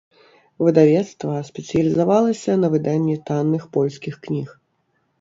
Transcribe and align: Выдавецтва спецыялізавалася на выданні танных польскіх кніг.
Выдавецтва 0.67 1.33
спецыялізавалася 1.51 2.51
на 2.65 2.75
выданні 2.79 3.15
танных 3.31 3.63
польскіх 3.81 4.13
кніг. 4.29 4.61